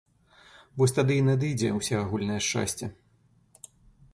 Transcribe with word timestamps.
Вось 0.81 0.95
тады 0.99 1.17
і 1.21 1.25
надыдзе 1.27 1.69
ўсеагульнае 1.75 2.39
шчасце. 2.47 2.85